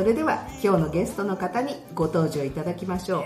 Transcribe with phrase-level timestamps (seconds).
[0.00, 3.24] それでは今日のゲストの方にご登場いただきましょう。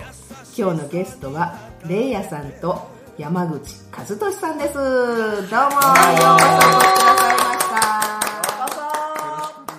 [0.58, 4.74] 今日のゲストはレイヤさんと山口和俊さんです。
[4.74, 7.54] どうも、ようこそお越しくださいま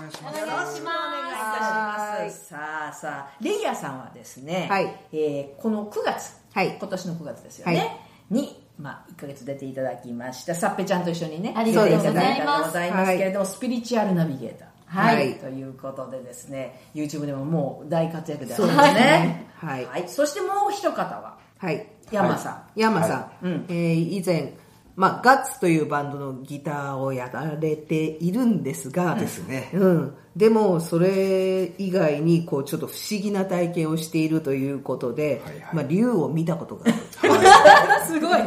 [0.10, 2.48] したよろしくお願いいたします。
[2.48, 4.86] さあさあ、レイヤーさんはですね、はい。
[5.12, 6.77] えーこの9月、はい。
[6.80, 8.00] 今年の9月ですよね、はい。
[8.30, 12.14] に、まあ、1ヶ月出ていただきました、さっぺちゃんと一緒にね、ありがとうございます。
[12.14, 14.75] 出ていただいたでございますけれども、スピリチュアルナビゲーター。
[14.86, 15.36] はい、はい。
[15.36, 18.84] ということでですね、YouTube でももう大活躍であるんですね。
[18.93, 19.52] ね。
[19.55, 19.85] はい。
[19.85, 20.07] はい。
[20.07, 21.88] そしてもう一方は、はい。
[22.12, 22.80] 山さん。
[22.80, 23.66] 山さん、うん。
[23.70, 24.53] えー以前、
[24.95, 29.70] まあ、ガッツというバンドのギターをやられているんですが、ですね。
[29.73, 35.76] うん、でもそれ以外にこうちょっと不思議な体験をしているということで、はいはい。
[35.76, 36.93] まあ、竜を見たことがある。
[38.07, 38.40] すごい。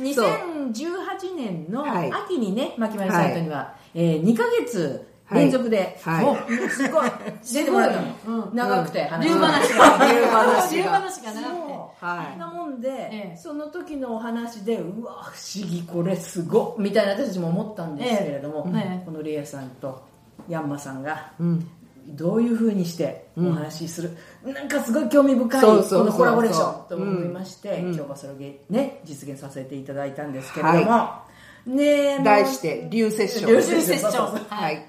[0.00, 2.12] 2018年のはい。
[2.12, 6.24] 秋にね、牧丸サイトには、えー、2ヶ月連続で、はい。
[6.24, 7.10] もうすごい、
[7.52, 8.50] 出てもらったの。
[8.54, 10.12] 長くて話龍が話が。
[10.12, 10.76] 龍話が。
[10.76, 12.04] 龍話が長くて。
[12.06, 12.38] はい。
[12.38, 13.36] なもんで、ええ。
[13.36, 16.74] その時のお話でうわ不思議これすごっ。
[16.78, 18.62] みたいな私たちも思ったんですけれども、
[19.04, 20.06] このレイヤさんと
[20.48, 21.70] ヤンマさんがうん。
[22.10, 25.74] どういうふうにしてお話しする、なんかすごい興味深いこ
[26.04, 27.94] のコラボレーションと思いまして、うん。
[27.94, 28.36] 今日はそれを
[28.70, 31.28] ね実現させていただいたんですけれども、
[31.66, 33.48] ねえあの題して竜セッション。
[33.48, 34.44] 竜セッションセッション。
[34.48, 34.88] はい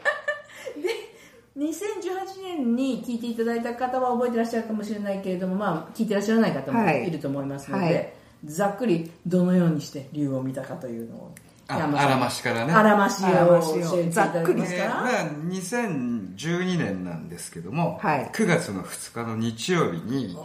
[1.59, 7.07] 2018年に聞いていただいた方は覚えてらっしゃるかもしれないけれども、まあ、聞いてらっしゃらない方もはい。
[7.07, 8.13] いると思いますので、はい。
[8.45, 11.35] ざっくりどのようにして竜を見たかというのを
[11.67, 12.73] あらましからね。
[12.73, 13.81] あらましをましを。
[13.81, 18.31] 教えていただけますえーか、まあ、2012年なんですけども、はい。
[18.33, 20.35] 9月の2日の日曜日に、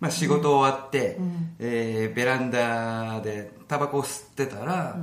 [0.00, 1.18] まあ、仕事終わって、
[1.58, 4.98] えーベランダでタバコを吸ってたら、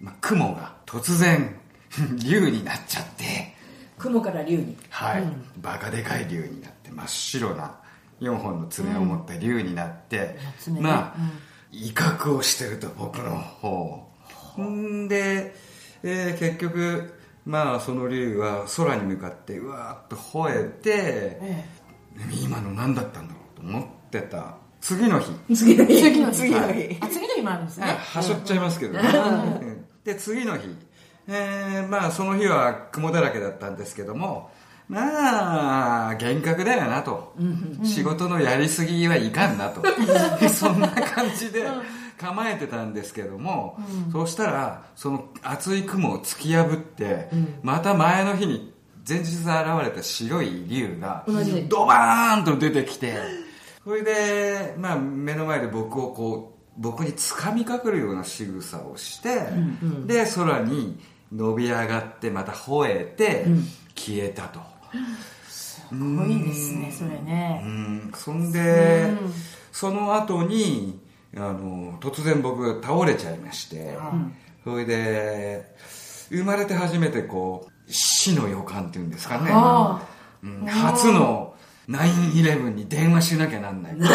[0.00, 1.56] まあ、雲が突然
[2.24, 3.57] 竜になっちゃって
[3.98, 4.76] 雲から竜に。
[4.90, 5.24] はい、
[5.60, 7.74] バカでかい竜になって真っ白な
[8.20, 10.82] 4本の爪を持った竜になって、爪ね。
[10.82, 11.14] まあ、
[11.72, 14.08] 威嚇をしてると僕の方
[14.60, 15.54] んで、
[16.02, 17.14] えー結局
[17.44, 21.40] まあその竜は空に向かってうわーっと吠えて、
[22.44, 24.56] 今の何だったんだろうと思ってた。
[24.80, 25.32] 次の日。
[25.54, 25.96] 次の日。
[25.96, 26.36] 次の日。
[26.36, 26.98] 次の日。
[27.00, 27.86] あ、次の日もあるんですね。
[27.86, 29.08] はしょっちゃいますけどね、
[29.62, 29.84] うん。
[30.04, 30.68] で次の日、
[31.28, 34.50] えーまあその日は雲だらけだったんですけども
[34.88, 37.34] まあ幻覚だよなと、
[37.84, 39.82] 仕事のやりすぎはいかんなと。
[40.48, 41.66] そんな感じで
[42.16, 43.78] 構えてたんですけども、
[44.10, 47.28] そうしたらその厚い雲を突き破って、
[47.62, 48.72] また前の日に
[49.06, 49.46] 前日現
[49.84, 51.24] れた白い竜が
[51.68, 53.18] ドバーンと出てきて
[53.84, 59.40] それで、まあ、目の前で僕をこう僕に掴みかかるような仕草をして、
[60.06, 60.98] で空に
[61.32, 63.46] 伸び上がってまた吠えて、
[63.94, 64.60] 消えたと。
[65.48, 67.62] すごいですね、それうね。
[67.64, 68.12] ん。
[68.14, 69.12] そんで、
[69.72, 71.00] その後に
[71.36, 73.96] あの突然僕倒れちゃいまして、
[74.64, 75.74] それで
[76.30, 80.02] 生まれて初めてこう死の予感っていうんですかね、あ
[80.42, 80.66] うん。
[80.66, 81.54] 初の
[81.88, 83.96] 9-11に電話しなきゃなんない。
[83.96, 84.08] ね。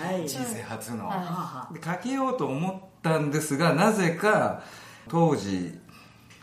[0.00, 0.28] はい。
[0.28, 1.06] 人生初の。
[1.08, 4.62] はでかけようと思ったんですがなぜか
[5.08, 5.78] 当時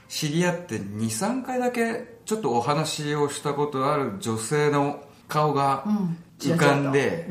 [0.08, 5.84] 知り合って23回だけちょっとお話をしたことある女性の顔が
[6.40, 7.28] 浮かんで、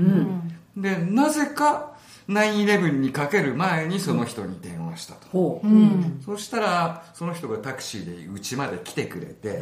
[0.77, 1.95] でなぜか
[2.29, 9.59] 9-11にかける前にその人に電話したと、ほう、そしたらその人がタクシーで家まで来てくれて、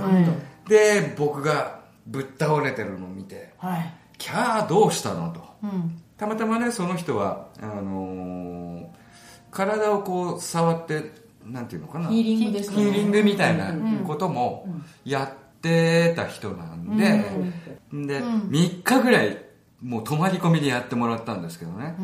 [0.66, 0.70] い。
[0.70, 3.94] で僕がぶっ倒れてるのを見てはい。
[4.19, 6.00] 「キャーどうしたの?」とうん。
[6.16, 9.00] たまたまねその人はあのー
[9.50, 11.12] 体をこう触って
[11.47, 12.09] なんていうのかな？
[12.09, 14.05] ヒーリングですヒーリングみたいなうん。
[14.06, 14.69] ことも
[15.05, 17.05] やってた人なんで、
[17.93, 19.39] で、3日ぐらい
[19.83, 21.94] もう泊まり込みでやってもらったんですけどね。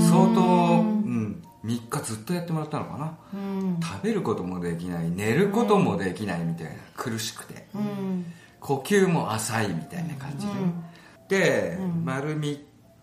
[0.00, 3.18] 相当、うん、3日ずっとやってもらったのかな、
[3.82, 7.66] 食べることもできない寝ることもできないみたいな苦しくて、
[8.60, 10.46] 呼吸も浅いみたいな感じ
[11.28, 12.58] で、で、丸3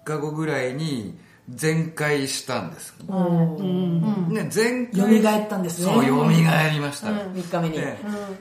[0.05, 1.17] 日後ぐらいに
[1.49, 5.21] 全開したんです、ね、全開。
[5.21, 5.93] 蘇ったんですね。
[5.93, 7.97] そう蘇りました、3日目に、で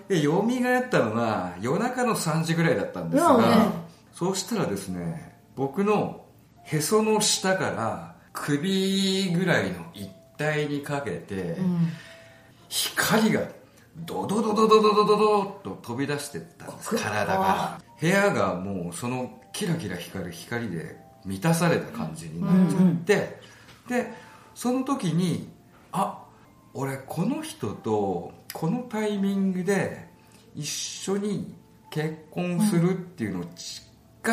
[0.09, 3.73] で蘇ったのが夜中の3時ぐらいだったんですが、
[4.13, 6.25] そうしたらですね僕の
[6.63, 10.09] へその下から首ぐらいの一
[10.41, 11.57] 帯にかけて、
[12.69, 13.41] 光が
[13.97, 16.97] ドドドドドドドドドっと飛び出してったんです。
[16.97, 17.81] 体から。
[18.01, 23.41] 部屋がもうそのキラキラ光る光で満たされた感じになっちゃって、
[23.89, 24.13] で
[24.55, 25.49] その時に
[25.93, 26.25] あ
[26.75, 30.09] 俺この人とこのタイミングで
[30.55, 31.55] 一緒に
[31.91, 33.83] 結婚するっていうのを誓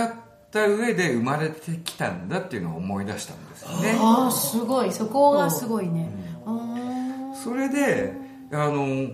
[0.04, 0.10] っ
[0.52, 3.98] た上で生まれてきたんだっていうのを思い出したんですよね。
[4.00, 4.92] ああすごい。
[4.92, 6.10] そこがすごいね。
[6.46, 7.36] うん。
[7.36, 8.14] それで
[8.52, 9.10] あの、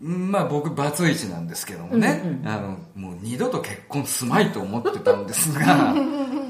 [0.00, 5.94] まあ僕バツイチなんですけどもね、あのもう二度と結婚すまいと思ってたんですが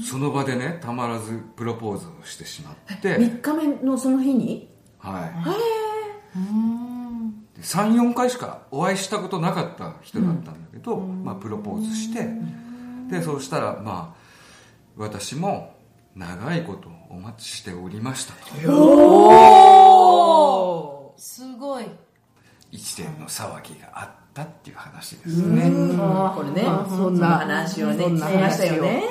[0.00, 4.68] その場でねたまらずプロポーズをしてしまって、3日目のその日に？
[4.98, 5.26] は
[7.56, 12.28] い、34回しかお会いしたことなかった人だったんだけど、まあ、プロポーズして。
[13.10, 14.22] でそうしたらまあ
[14.96, 15.76] 私も
[16.14, 18.38] 長いことお待ちしておりましたと
[22.82, 25.70] 1年の騒ぎがあったっていう話ですね。
[26.34, 29.04] これね、そんな話をね、聞きましたね。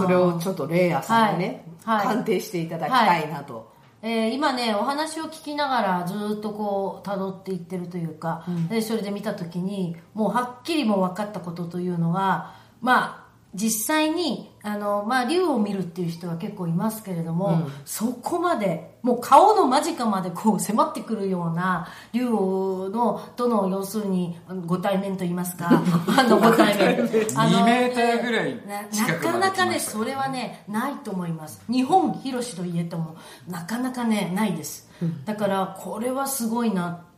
[0.00, 3.76] それをちょっとレイヤーさんにね、鑑定していただきたいなと。
[4.02, 13.25] えー、今ねお話を聞きながらずっとこう辿っていってるというか、うん、それで見た時にもうはっきりも分かったことというのはまあ
[13.56, 25.68] 実際にあの、まあ、竜を見るっていう人は結構いますけれども、そこまでもう顔の間近までこう迫ってくるような竜のとの要するにご対面といいますか
[26.18, 27.08] あのご対面。
[27.34, 31.62] あの2メーターぐらいなかなかねそれはねないと思います。
[31.68, 33.16] 日本広しと言えても
[33.48, 34.88] なかなかねないです。
[35.24, 37.15] だからこれはすごいなって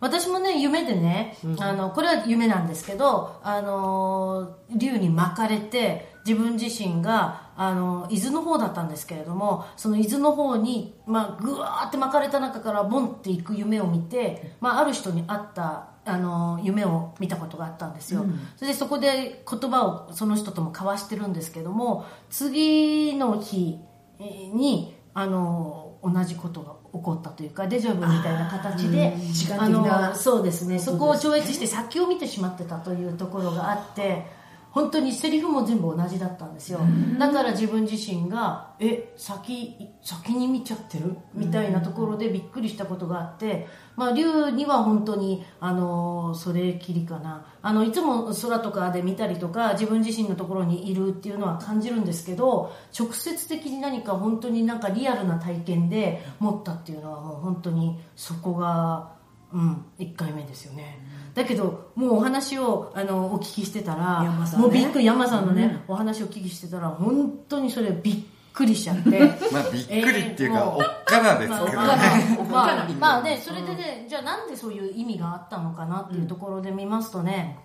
[0.00, 18.24] 私もね夢でね、あのこれは夢なんですけどあの竜に巻かれて自分自身があの伊豆の方だったんですけれどもその伊豆の方に、まあ、ぐわーって巻かれた中からボンっていく夢を見て、まあ、ある人に会ったあの夢を見たことがあったんですよ、
[18.56, 23.78] それでそこで言葉をその人とも交わしてるんですけども次の日
[24.18, 29.14] えーにあの同じことが起こったというかデジャブみたいな形で
[29.58, 30.78] あのそうですね。
[30.78, 34.26] そこを超越して先を見てしまってたというところがあって
[34.72, 36.80] 本当にセリフも全部同じだったんですよ。
[37.18, 41.16] だから自分自身がえ先先に見ちゃってる？
[41.34, 47.46] みたいなところでびっくりしたことがあってまあ龍には本当にあのそれきりかな。
[47.60, 59.12] あのいつも空とかで見たりとか自分自身のところにいるっていうのは感じるんですけど直接的に何か本当になんかリアルな体験で持ったっていうのはもう本当にそこが
[59.52, 60.98] うん、1回目ですよね、
[61.34, 64.28] だけどもうお話をあのお聞きしてたら、ね。
[64.58, 68.16] もうびっくり山さんのね、お話をお聞きしてたら本当にそれびっ
[68.52, 69.20] くりしちゃって。
[69.52, 71.96] まあびっくりっていうか、えーおっかなですけどね、まあまあ
[72.38, 72.88] おっかな。
[72.98, 73.40] まあね。
[73.42, 77.58] それでね、じゃあなんでそういう意味があったのかなっていうところで見ますとね、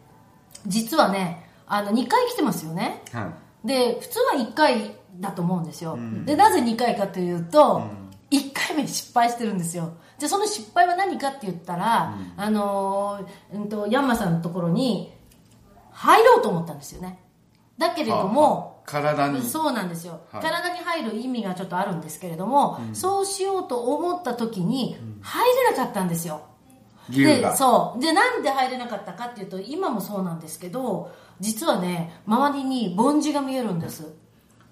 [0.65, 3.03] 実はねあの2回来てますよね。
[3.11, 3.31] は
[3.63, 3.67] い。
[3.67, 7.83] で普通は1回だと思うんですよ、でなぜ2回かというと、
[8.31, 9.94] 1回目で失敗してるんですよ。
[10.18, 15.13] じゃあその失敗は何かって言ったら、あのーうんとヤンマさんのところに
[15.91, 17.19] 入ろうと思ったんですよね。
[17.77, 19.41] だけれども、体に。
[19.41, 20.41] そうなんですよ、はい。
[20.41, 26.41] 体に入る意味がちょっとあるんですけれども、そうしようと思った時に入れなかったんですよ、
[27.09, 27.51] 竜が。
[27.51, 28.01] でそう。
[28.01, 34.13] でなんで入れなかったかっていうと今もそうなんですけど実はね周りに凡字が見えるんです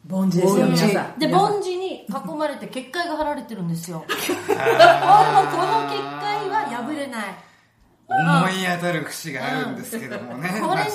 [0.09, 1.19] 凡字ですよ皆さん。
[1.19, 4.05] で凡字に囲まれて結界が貼られてるんですよ。
[4.07, 7.35] あ もうこの結界は破れない。
[8.07, 10.91] 思い当たる節があるんですけどもね、これね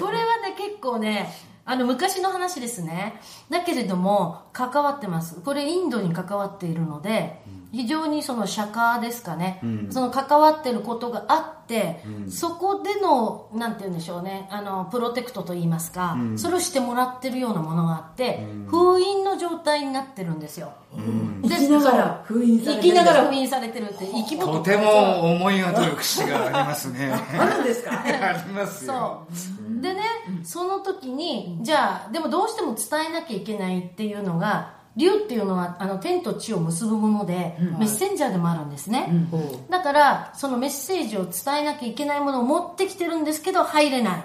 [0.00, 1.30] これはね結構ね
[1.66, 3.20] あの昔の話ですね。
[3.50, 5.40] だけれども関わってます。
[5.42, 7.42] これインドに関わっているので
[7.74, 14.48] 非常にその釈迦ですかね、その関わってることがあって、そこでのなんて言うんでしょうね。
[14.50, 20.72] あのプロテクトといいますか、それをしてもらってるようなものがあって、封印の状態になってるんですよ、
[21.42, 22.82] で生きながら封印されてる。
[22.82, 27.12] 生きながら封印されてるって生き物とても思い当たる節がありますね。
[27.38, 27.92] あるんですか？
[28.04, 29.26] ありますよ。
[29.32, 29.46] そ
[29.78, 29.80] う。
[29.80, 30.00] でね、
[30.44, 39.10] その時にじゃあでもどうしても伝えなきゃいけないっていうのが竜っていうのはあの天と地を結ぶもので、メッセンジャーでもあるんですね、
[39.68, 44.24] だからそのメッセージを伝えなきゃいけないものを持ってきてるんですけど入れない。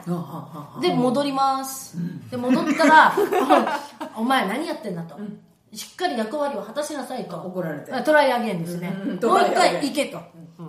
[0.81, 1.97] で戻ります、
[2.29, 3.13] で戻ったら
[4.15, 5.17] 「お前何やってんだ」と、
[5.73, 7.37] しっかり役割を果たしなさいと。
[7.37, 7.91] 怒られて。
[7.91, 9.09] あトライアゲンですね、うん。
[9.09, 9.81] もうトライアゲン。
[9.81, 10.19] 一回行けと、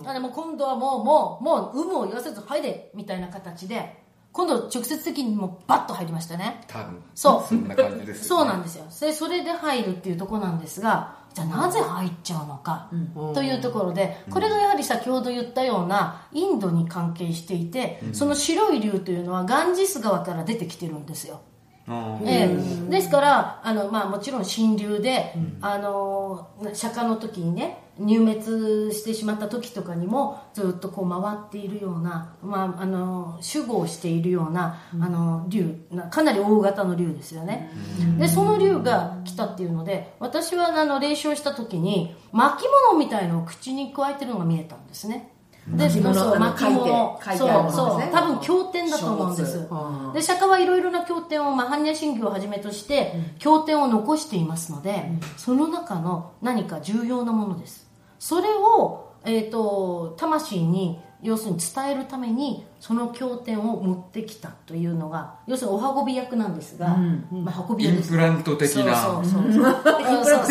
[0.05, 4.00] あでも今度はもうもうもう有無を言わせず入れみたいな形で
[4.33, 6.61] 今度直接的にもうバッと入りましたね。
[6.67, 7.01] 多分。
[7.13, 7.47] そう。
[7.47, 8.85] そんな感じですそうなんですよ。
[8.89, 12.89] それそれで入るっていうところなんですがじゃあなぜ入っちゃうのか、
[13.33, 21.41] というところでこれがやはり先ほど言ったようなインドに関係していて、その白い竜というのはガンジス川から出てきてるんですよ。
[21.87, 22.49] うんえ
[22.87, 22.89] え。
[22.89, 37.71] ですからあの、まあ、もちろん神流で、あの釈迦の時にね入滅してしまった時とかにもずっとこう回っているような、まあ、あの守護をしているような、あの竜なかなり大型の竜ですよね、
[38.17, 45.33] でその竜が来たっていうので私はあの霊障した時に巻物みたいのを口に加えてるのが見えたんですね。
[45.67, 49.69] で巻物巻物そうそう多分経典だと思うんです。
[50.13, 57.90] で釈迦はいろいろな経典を、まあ、般若心経をはじめとして経典を残していますので、その中の何か重要なものです
[58.21, 67.27] それを、えーと、魂に要するに伝えるためにその経典を持ってきたというのが要するにお運び役なんですが、うん。
[67.31, 68.95] うん、まあ、運び役インプラント的な。
[68.95, 69.63] そうそうそうそう。
[70.05, 70.45] そうそう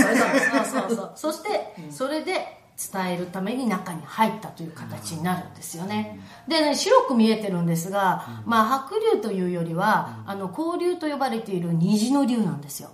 [0.64, 2.59] そうそうそしてそれで
[2.92, 6.18] 伝えるために中に入ったという形になるんですよね。
[6.48, 12.90] でね白く見えてるんですが、まあ、白竜というよりはあの光竜と呼ばれている虹の竜なんですよ。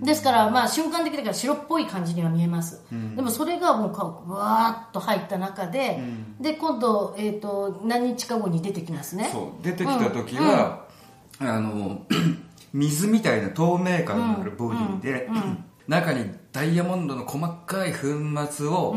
[0.00, 2.80] ですから、まあ、瞬間的だから白っぽい感じには見えます、
[3.16, 6.00] でもそれがもうこうわーっと入った中で、
[6.40, 9.30] で今度、えー、と何日か後に出てきますね。
[9.32, 10.84] そう出てきた時は、
[11.40, 12.02] あの
[12.72, 15.28] 水みたいな透明感のあるボディで、
[15.88, 17.98] 中にダイヤモンドの細かい粉
[18.50, 18.96] 末を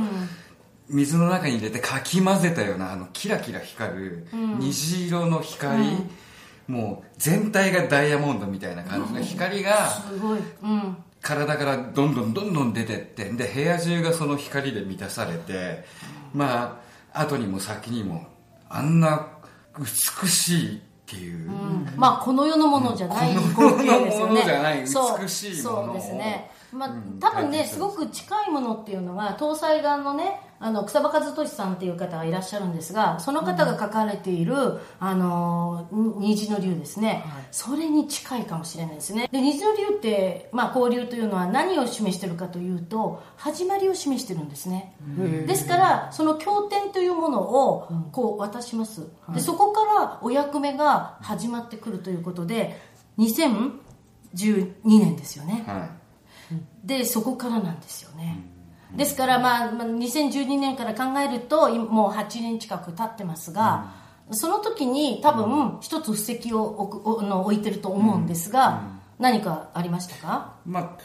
[0.90, 4.28] 水の中に入れてかき混ぜたようなあのキラキラ光る
[4.60, 5.84] 虹色の光、
[6.68, 15.84] もう全体がダイヤモンドみたいな感じの光がすごい、うん、体からどんどんどんどん出てってで部屋中がその光で満たされて
[16.34, 16.82] ま
[17.14, 18.28] あ後にも先にも
[18.70, 19.28] あんな
[19.78, 21.50] 美しいっていう、
[21.98, 23.36] まあこの世のものじゃない。
[23.36, 24.82] ねこの世のものじゃない。
[24.82, 24.88] 美
[25.30, 27.82] しいものをそうですねまあうん多分ねす。
[27.82, 34.54] ごく近いものっていうのが東西岸のねあの草場和俊さんっていう方がいらっしゃるんですがその方が書かれている、
[35.00, 39.28] あのに虹の竜ですね、それに近いかもしれないですね。
[39.32, 44.96] で虹の竜って、まあ、交流というのは何を示してるかというと始まりを示してるんですね。
[45.48, 52.80] ですからその経典というものをこう渡します、でそこからお役目が始まってくるということで
[53.18, 53.80] 2012
[54.86, 55.64] 年ですよね。
[55.66, 56.01] は
[56.84, 58.44] でそこからなんですよね。
[58.96, 63.94] ですから、まあ、まあ2012年から考えるといもう8年近く経ってますが、
[64.32, 68.84] その時に多分一つ布石を置の置いてると思うんですが、
[69.20, 70.56] 何かありましたか？
[70.66, 70.98] いまあ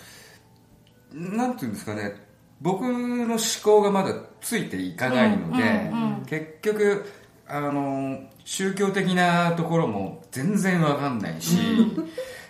[1.15, 2.15] なんていうんですかね。
[2.61, 5.93] 僕の思考がまだついていかないので、
[6.27, 7.05] 結局
[7.47, 11.57] あの宗教的なところも全然わかんないし、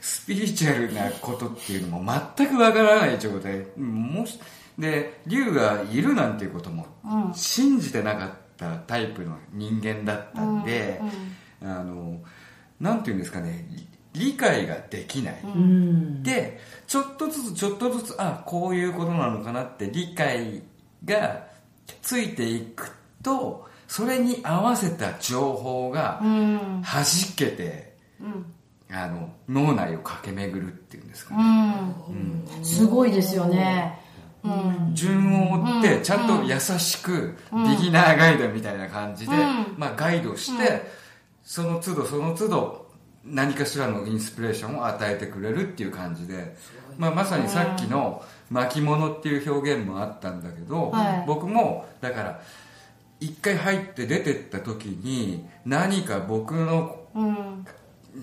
[0.07, 3.67] スピリチュアルなことっていうのも全くわからない状態。
[3.77, 4.39] もし
[4.79, 6.87] で竜がいるなんていうことも
[7.35, 11.01] 信じてなかったタイプの人間だったんで、
[11.61, 12.21] あの
[12.79, 13.67] なんていうんですかね。
[14.13, 15.43] 理解ができない、
[16.23, 20.63] でちょっとずつちょっとずつあこういうことなのかなって理解
[21.05, 21.49] が
[22.01, 26.83] ついていくとそれに合わせた情報が弾
[27.37, 27.97] けて、
[28.91, 31.75] あの脳内を駆け巡るっていうんですかね、
[32.63, 34.01] すごいですよね、
[34.45, 34.91] うん。
[34.95, 39.33] 順を追ってちゃんと優しくビギナーガイドみたいな感じで、
[39.77, 40.83] まあ、ガイドして、
[41.43, 42.87] その都度その都度
[43.25, 46.57] 何かしらのインスピレーションを与えてくれるっていう感じで、
[46.97, 51.25] まあ、まさにさっきの巻物っていう表現もあったんだけど、はい。
[51.27, 52.41] 僕もだから
[53.19, 57.67] 一回入って出てった時に何か僕のうん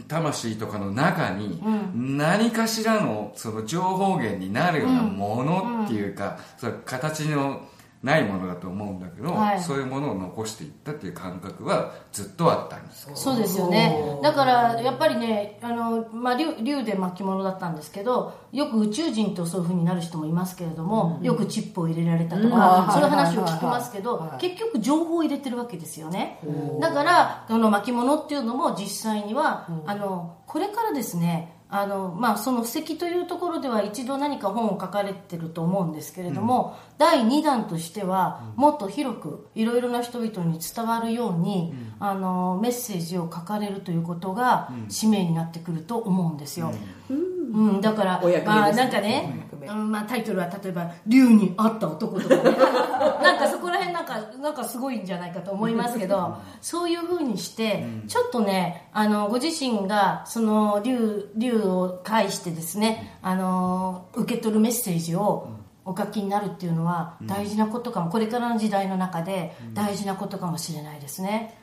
[0.07, 1.62] 魂とかの中に
[1.93, 7.67] 何かしらのその情報源になるようなものっていうか、それ形の
[8.03, 9.62] ないものだと思うんだけど、はい。
[9.62, 14.19] そういうものを残していったっていう感覚はずっとあったんですそうですよね。
[14.22, 22.51] だからやっぱりねあの、まあ、竜竜で巻物だったんですけどよく宇宙人とそういうふうになる人もいますけれども、よくチップを入れられたとうん。
[22.51, 26.39] か、そういうはい話を聞きますけど、はいはい結局情報を入れてるわけですよね。
[26.81, 46.72] だからこの巻物っていうのも実際には、あのこれからですねあのまあ、その布石というところでは一度何か本を書かれてると思うんですけれども、第2弾としてはもっと広くいろいろな人々に伝わるように、あのメッセージを書かれるということが使命になってくると思うんですよ、
[47.10, 47.42] うん
[47.81, 52.43] だから、まあ、なんかねうんまあ、タイトルは例えば「竜に会った男」とかね。
[53.24, 65.48] なんかそこら辺なんかなんかすごいんじゃないかと思いますけどそういうふうにしてちょっとねあのご自身がその竜竜を介してですねあの受け取るメッセージを
[65.86, 68.10] お書きになるっていうのは大事なことかも。
[68.10, 71.57] これからの時代の中で大事なことかもしれないですね。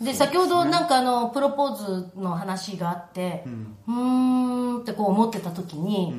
[0.00, 3.44] で先ほどなんかあのプロポーズの話があって
[3.86, 6.14] うーんってこう思ってた時に、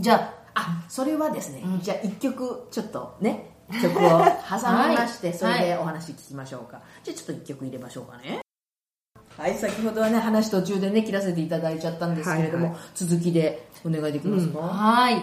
[0.00, 3.50] じゃああそれはですね、じゃあ一曲ちょっとね
[3.82, 4.16] 曲を挟
[4.88, 5.36] みまして、はい。
[5.36, 8.40] それでお話聞きましょうか、じゃあちょっと一曲入れましょうかね。
[9.36, 15.22] はい先ほどはね話途中でね切らせていただいちゃったんですけれども、はいは続きでお願いできますか、はい。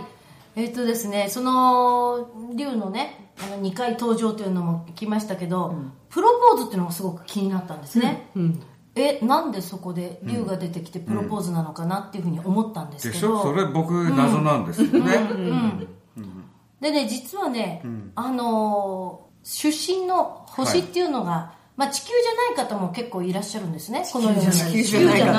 [0.56, 5.74] えっ、とですね、その、竜のね、あの2回登場というのも来ましたけど、
[6.10, 8.30] プロポーズっていうのがすごく気になったんですね。
[8.96, 13.30] え、なんでそこで竜が出てきてプロポーズなのかなっていうふうに思ったんですでしょ？
[13.30, 13.42] けど。
[13.42, 15.28] それ僕謎なんですよね、
[16.80, 18.12] でね、実はね、ん。
[18.16, 24.06] あのー出身の星っていうのが、まあ地球じゃない方も結構いらっしゃるんですね。
[24.14, 25.34] このように地球じゃない方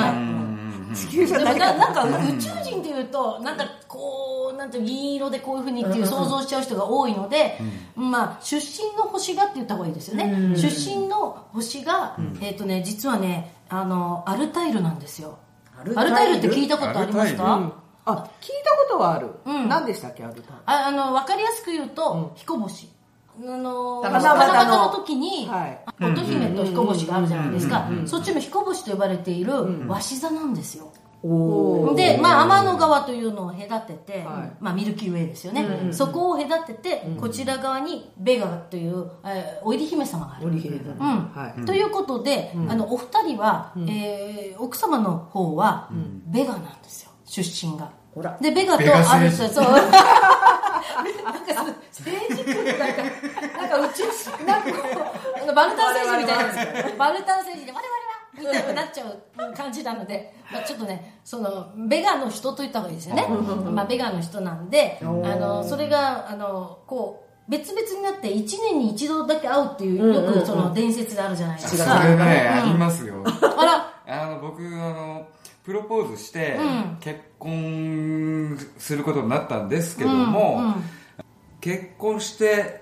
[0.95, 7.59] 地球じゃないなんか宇宙人っていうとなんかこうなんて銀色でこういうふうにっていう想像しちゃう人が多いので、
[7.95, 15.37] まあ出身の星がって言った方がいいですよね、出身の星が、えっ、とね実はねあのアルタイルなんですよ。
[15.77, 19.67] アアルタイルって聞いたことありますアルタイかあ聞いたことはある、うん。
[19.67, 22.89] 何でしたっけあるああの分かりやすく言うと、彦星
[23.43, 25.79] あの七七夕の時に、はい。
[26.03, 29.53] 乙姫と彦星があるじゃないですか、そっちの彦星と呼ばれている
[29.87, 30.91] 鷲座なんですよ、
[31.95, 34.57] で、まあ、天の川というのを隔てて、はい。
[34.59, 40.47] まあ、ミルキーウェイですよね、そこを隔てて、こちら側にベガという、えー、お入り姫様がある。
[40.47, 40.53] うん。
[40.53, 41.65] はい。
[41.65, 45.89] ということで、あのお二人は、えー奥様の方は、
[46.27, 47.11] ベガなんですよ。
[47.25, 48.37] 出身がほら。
[48.41, 49.63] でベガとある人そ う。
[49.65, 53.03] なんかその政治君なんか
[53.59, 56.95] なんか宇宙なんかこうあのバルタン星人みたいなんですよ。
[56.97, 63.27] バルタン星人で我々はみたいになっちゃう感じなので、まあ、ちょっとねそのベガの人と言った方がいいですよね、
[63.71, 73.23] まあ、ベガの人なんであのそれがあのこう別々になって1年に一度だけ会うっていうよくその伝説であるじゃないですそか、れね、ありますよ。
[73.25, 73.95] あら。
[74.07, 75.27] あの僕あの
[75.65, 76.97] プロポーズしてうん。
[76.99, 80.75] 結婚することになったんですけども、うんうん。
[81.59, 82.81] 結婚して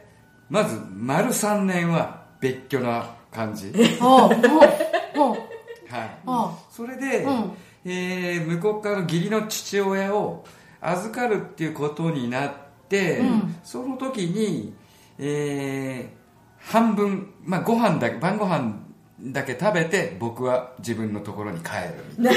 [0.49, 3.71] まず丸3年は別居な感じ。
[3.99, 4.29] は
[6.05, 6.09] い。
[6.69, 7.51] それで、うん。
[7.85, 10.43] えー向こう側の義理の父親を
[10.81, 12.51] 預かるっていうことになっ
[12.89, 13.55] て、うん。
[13.63, 14.73] その時に、
[15.19, 16.23] えー
[16.65, 18.73] 半分、まあ、ご飯だけ晩ご飯
[19.21, 22.35] だけ食べて僕は自分のところに帰るみたい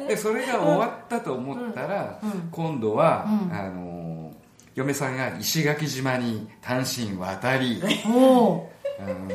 [0.00, 0.06] な。
[0.08, 2.18] でそれが終わったと思ったら、
[2.50, 3.56] 今度は、うん。
[3.56, 4.00] あのー
[4.74, 7.82] 嫁さんが石垣島に単身渡り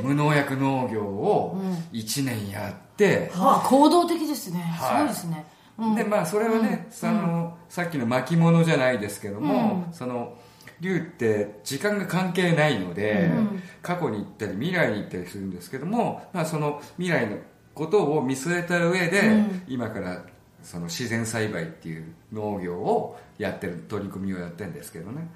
[0.02, 1.60] 無農薬農業を
[1.92, 4.98] 1年やって、あ行動的ですね、はい。
[4.98, 5.46] すごいですね、
[5.78, 5.96] うん。
[5.96, 9.94] でまあそれはね、そのさっきの巻物じゃないですけども、うん。
[9.94, 10.34] その
[10.80, 13.64] 竜って時間が関係ないので、うん。
[13.82, 17.38] 過去に行ったり未来に行ったりするんですけども、まあ、その未来の
[17.74, 19.64] ことを見据えた上で、うん。
[19.68, 20.26] 今から
[20.66, 25.30] その自然栽培っていう農業をやってる取り組みをやってるんですけどね、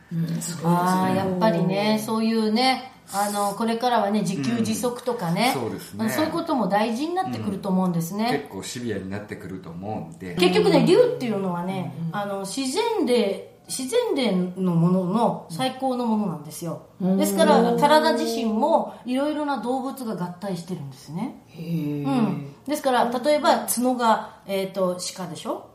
[0.63, 6.09] ああやっぱりねそういうねあのこれからはね自給自足とかね,、そうですね。
[6.09, 16.87] そういうことも大事になってくると思うんですね、結構シビアになってくると思うんで、結局ね竜っていうのはね、あの自然で自然霊のものの最高のものなんですよ。
[16.99, 21.45] ですから体自身もいろいろな動物が合体してるんですね。
[21.55, 25.69] うん、ですから例えば角が、えー、と鹿でしょ、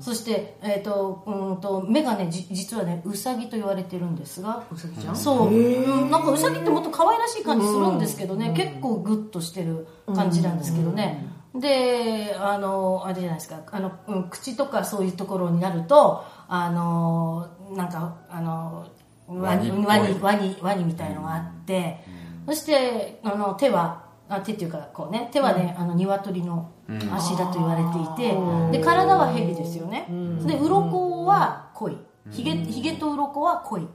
[0.00, 4.64] そして、えー、とうんと目がねじ実はねウサギと言われてるんですが。
[4.72, 5.16] うさぎちゃん？
[5.16, 13.62] そう、うん、なんかウサギってもっと可愛らしい感じするんですけどね、結構グッとしてる感じなんですけどね、であのあれじゃないですか。
[13.70, 18.86] あの、うん口とかそういうところになるとあのなんかあの
[19.28, 22.04] ワニワニワニワニワニみたいのがあって、
[22.46, 26.72] そしてあの手はあ手っていうかこうね手はね、あの鶏の
[27.14, 30.06] 足だと言われていて、で体は蛇ですよね、
[30.46, 31.98] で鱗は鯉。
[32.30, 33.88] ひげひげと鱗は鯉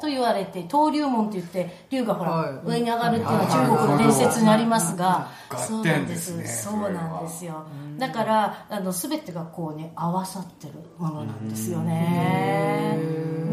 [0.00, 2.66] と言われて登竜門って言って竜がほら、はい。
[2.66, 6.72] 上に上がるっていうのは中国の伝説にありますが、合そう点なんですですね。
[6.72, 7.64] そうなんですよ。
[7.98, 12.98] だからあの全てがこうね合わさってるものなんですよね。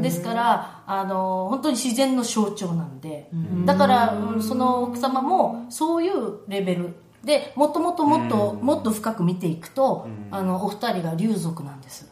[0.01, 3.29] ですからあの本当に自然の象徴なんで
[3.65, 12.11] だからうんその奥様もそういうレベルでもっともっともっともっと深く見ていくとあのお二人が竜族なんです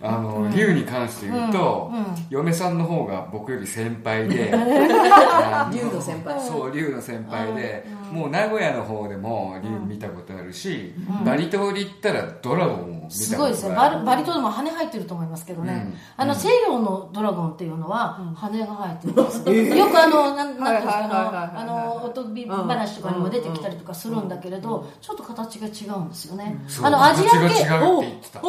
[0.00, 1.98] あの竜に関して言うと、うん。
[1.98, 2.06] うん。
[2.30, 4.52] 嫁さんの方が僕より先輩で。
[4.54, 6.40] あ竜の先輩。
[6.40, 10.94] そう竜の先輩で、もう名古屋の方でも竜見たことあるし、
[11.24, 13.74] バリ島に行ったらドラゴンを見たすごいですね。
[13.74, 15.94] バリバリ島でも羽生えてると思いますけどね、うん。
[16.16, 27.98] あの西洋のドラゴンっていうのは羽が生えてるんですよ、よくあのなんなんていうんですかあのおとぎ話とかにも出てきたりとかするんだけれど、ちょっと形が違うんですよね、あのアジア系お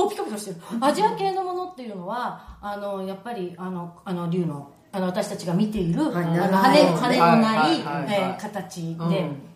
[0.06, 0.58] おピカピカしてる。
[0.82, 6.84] アジア系のものっていうのはあのやっぱりあのあの竜のあの私たちが見ている、はいあの長羽い
[7.20, 8.14] 羽のない、はいはいはい。
[8.14, 8.96] えー形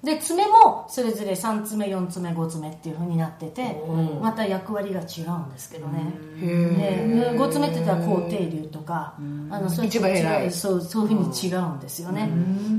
[0.04, 3.76] で、で爪もそれぞれ3爪4爪5爪っていう風になってて、
[4.22, 9.16] また役割が違うんですけどね、で5爪って言ったら皇帝竜とか、
[9.50, 10.52] あのそういう一番偉い。
[10.52, 12.30] そうそういう風に違うんですよね、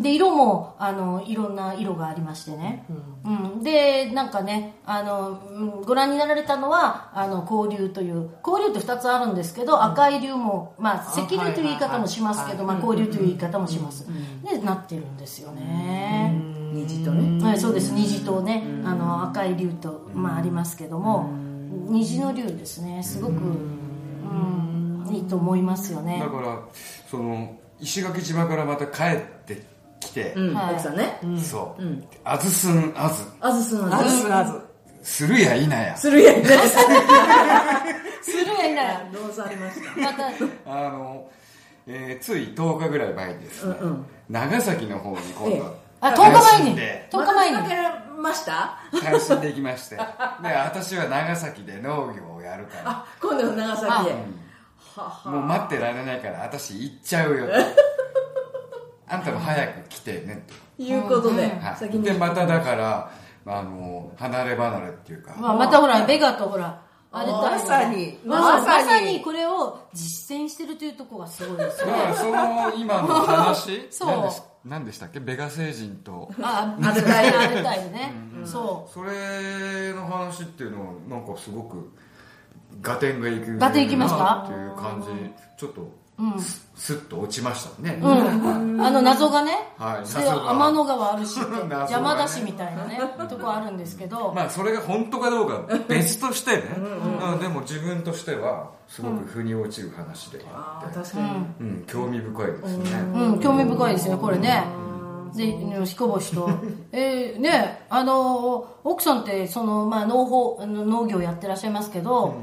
[0.02, 2.86] で色もあのいろんな色がありましてね、
[3.24, 3.62] うん。
[3.62, 14.06] でなんかねあの、うんご覧になられたのはあの交流という交流って2つあるんですけど、赤い竜も、まあ、赤竜という言い方もしますけど、まあ、交流という言い方もします、
[14.44, 16.34] でなってるんですよね、
[16.72, 17.44] 虹とね。
[17.44, 17.92] はい、そうです。
[17.92, 21.30] 虹とね、あの赤い竜と、まあ、ありますけども、
[21.88, 23.02] 虹の竜ですね。
[23.02, 26.20] すごく、うん、いいと思いますよね。
[26.20, 26.60] だから
[27.10, 29.62] その石垣島からまた帰って
[30.00, 30.54] きて、うん。
[30.54, 30.74] はい。
[30.74, 31.20] 奥さんね。
[31.42, 31.82] そう、
[32.24, 33.24] あずすんあず。
[33.40, 34.20] あずすのあず。
[34.20, 34.74] すあず。
[35.02, 35.96] するやいなや。
[35.96, 36.48] するやんね
[38.22, 39.10] するやいなや。
[39.12, 40.00] どうぞありました。
[40.00, 40.28] また。
[40.66, 41.28] あの、
[41.86, 44.06] えーつい10日ぐらい前にですね、うんうん。
[44.30, 46.40] 長崎の方に今度、あ10日前に？
[46.40, 47.08] 単身で。
[47.12, 48.04] 10日前に。
[48.24, 49.96] ました単身で行きまして。
[49.96, 50.02] で
[50.48, 52.82] 私は長崎で農業をやるから。
[52.90, 54.14] あ今度の長崎で。
[54.96, 55.30] はは。
[55.30, 57.46] もう待ってられないから私行っちゃうよ。
[57.46, 57.52] と
[59.06, 60.82] あんたも早く来てねと。
[60.82, 62.02] いうことではい先に。
[62.02, 63.10] でまただから
[63.46, 66.80] あの離れ離れっていうか、まあ、またほらベガとほら
[67.16, 68.18] あれとまさに。
[68.24, 68.84] まさまさに。
[68.84, 74.08] まさにこれを実践してるというところがすごいですよだからその今の話 そう。
[74.10, 75.20] 何です何でしたっけ？
[75.20, 76.30] ベガ星人と。
[76.42, 77.28] ああれたい。
[77.34, 78.12] あれたいね、
[78.44, 81.92] そそれの話っていうのはなんかすごく
[82.82, 84.16] 合点がいく合点いきました？
[84.18, 85.32] なっていう感じ。
[85.58, 86.03] ちょっと
[86.38, 90.06] ス,、スッと落ちましたね、う、うん、あの謎がね、はい。
[90.06, 96.62] 天の川あるし ね邪魔だしみたいなねとこあるんですけど、 まあそれが本当かどうか別としてね。
[96.78, 101.24] うんでも自分としてはすごく腑に落ちる話であって、あ確かに。
[101.60, 104.64] うん、興味深いですね、うん、興味深いですねこれね。
[105.34, 106.48] で彦星と。
[106.92, 112.34] えー、ねあの奥さんってその、まあ、農法農業やってらっしゃいますけど、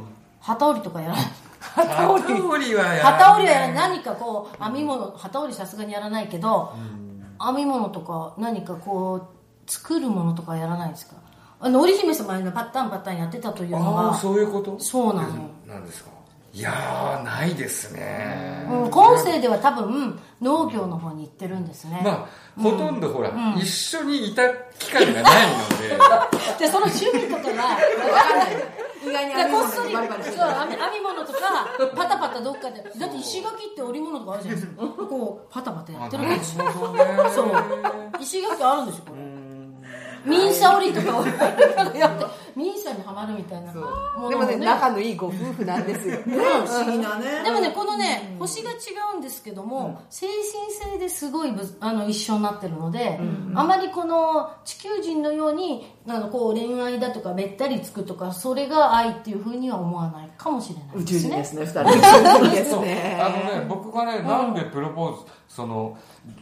[0.41, 1.25] 旗織りとかやらない
[1.61, 2.75] 旗織り。
[2.75, 6.73] はやら旗織りはやらない何かこう編み物旗織りさすがにやらないけど、
[7.43, 9.15] 編み物とか何かこ
[9.67, 11.15] う作るものとかやらないですか？
[11.59, 14.79] あの織姫様のパッタンパッタンやってたというのああがそういうこと？
[14.79, 15.27] そうなの。
[15.27, 15.33] よ
[15.67, 16.09] なんですか？
[16.53, 18.65] いやーないですね。
[18.69, 25.97] うん、今世では多分農業の方に行ってるんですね、まあほとんどほら、一緒にいた機会がないので。
[26.65, 28.49] でその趣味とかが分かんない
[29.03, 31.39] 意外にこっそりバリバリしてそう編み編み物とか
[31.95, 32.81] パタパタどっかで。
[32.83, 36.65] だって石垣って織物とかあるじゃないですかこうパタパタやってるわけですよ
[37.33, 37.53] そう。
[38.19, 39.21] 石垣あるんですよこれ
[40.25, 41.25] ミンサ織りとかを
[41.95, 43.73] やってミンサにはまるみたいな。
[43.73, 43.79] で
[44.35, 46.19] もね仲のいいご夫婦なんですよ。
[46.25, 47.43] 不思議なね。
[47.43, 48.75] でもねこのね星が違
[49.15, 53.19] うんですけども、精神性ですごいぶあの一緒になってるので、
[53.55, 61.21] あまりこの地球人のようにあのこう恋愛だとかべったりつくとかそれが愛っていうふうには思わないかもしれない宇ですね。
[61.21, 62.45] 宙人ですね二人。
[62.45, 65.97] いいですねあのね僕がねなんでプロポーズその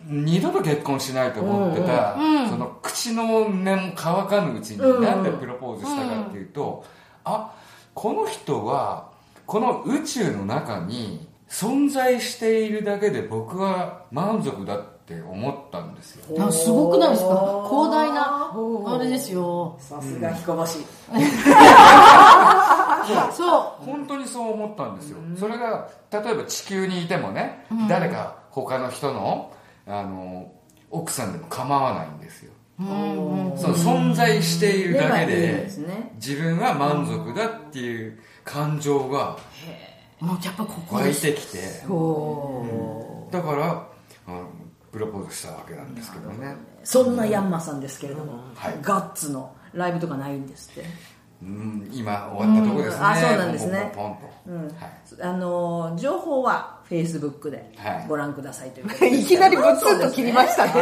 [0.06, 2.16] 二度と結婚しないと思ってた、
[2.48, 6.86] その口の根も乾かぬうちになんでプロポーズしたかっていうと、
[7.26, 7.52] あ
[7.96, 9.10] この人は
[9.48, 16.46] この宇宙の中に存在しているだけで僕は満足だって思ったんですよ。
[16.48, 17.66] あすごくないですか？
[17.68, 18.54] 広大な
[18.86, 19.76] あれですよ。
[19.80, 20.78] さすが彦星
[23.34, 23.86] そう。
[23.86, 29.54] 本当にそう思ったんですよ、それが例えば地球にいてもね、誰か他の人の
[29.88, 30.52] あの
[30.92, 35.70] 奥さんでも構わないんですよ、その存在しているだけで
[36.16, 39.38] 自分は満足だっていう感情が
[40.20, 41.84] もうやっぱここ湧いてきて。
[41.88, 43.88] ほだから
[44.92, 46.56] プロポーズしたわけなんですけどね。
[46.84, 48.78] うそんなヤンマさんですけれども、はい。
[48.82, 50.90] ガッツのライブとかないんですって？
[51.42, 53.92] うん今終わったところですね、うんあそうなんですね。
[55.22, 58.06] あの情報はフェイスブックではい。
[58.08, 59.16] ご覧くださいということで。
[59.22, 60.72] いきなりブツッと切りましたね。
[60.74, 60.80] も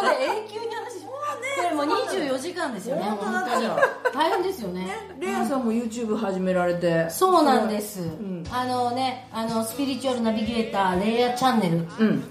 [0.00, 1.06] うね永久に話し
[1.56, 1.86] これもう
[2.60, 3.02] 24時間ですよね。
[3.02, 4.86] 本当大変ですよね。
[5.18, 7.08] レアさんも YouTube 始められて。
[7.10, 8.00] そうなんです、
[8.50, 11.86] あのねあのスピリチュアルナビゲーターレイヤーチャンネル、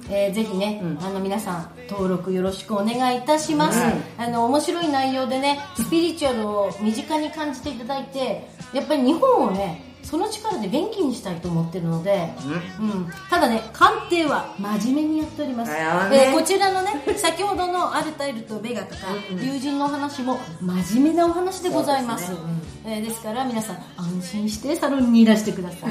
[0.09, 3.79] えーぜひね、あの皆さん登録よろしくお願いいたします、
[4.17, 12.29] あの面白い内容でねスピリチュアルを身近に感じていただいてやっぱり日本をねその力で元気にしたいと思ってるので、
[12.79, 13.09] うん。
[13.29, 15.77] ただね鑑定は真面目にやっております、ね。
[16.13, 22.27] えーこちらのね 先ほどのアルタイルとベガとか友人のお話も真面目なお話でございます。
[22.27, 22.37] そう
[22.85, 25.81] えーですから皆さん安心してサロンにいらしてください。
[25.83, 25.89] は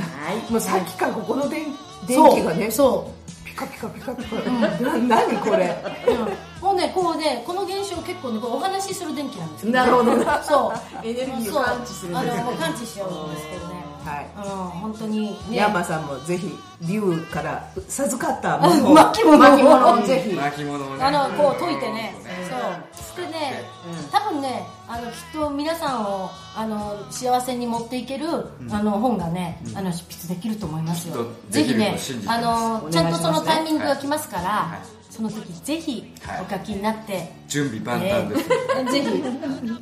[0.48, 0.50] い。
[0.52, 1.66] もうさっきからここの電
[2.06, 3.46] 電気がねそう。
[3.46, 5.76] ピカピカピカピカ、な何これ？
[6.08, 6.64] うん。
[6.64, 10.72] もうねこうねこの現象結構ねこうお話しする電気なんですよなるほどねそ
[11.04, 11.06] う。
[11.06, 13.74] エネルギーを感知するんですねそうあのもう感知しちゃうんですけどね。
[13.74, 15.32] はいあの本当に。
[15.50, 15.56] ね。
[15.56, 18.94] ヤンマさんもぜひ竜から授かったものを。
[18.94, 19.38] 巻物を。
[19.38, 20.34] 巻物をぜひ。
[20.34, 21.04] 巻物をね。
[21.04, 22.14] あのこう解いてね。
[22.18, 22.48] うん。
[22.48, 22.98] そう。
[23.18, 23.64] でね
[24.12, 28.26] 多分ねあのきっと皆さんをあの幸せに持っていける、
[28.70, 31.26] あの本がね、あの執筆できると思いますよ。
[31.50, 34.98] ぜひねあのおちゃんとそのタイミングが来ますから、はい。
[35.10, 36.46] その時ぜひはい。
[36.48, 39.22] お書きになって、準備万端です、えー ぜひ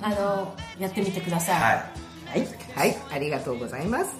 [0.01, 1.85] あのやってみてください、
[2.27, 4.15] はいはいありがとうございます。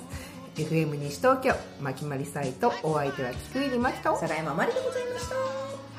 [0.57, 4.13] FM 西東京まきまりサイトお相手は菊入真希と。
[4.13, 5.66] 佐賀山まりでございました。